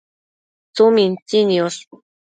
tsumintsi 0.73 1.37
niosh 1.49 1.81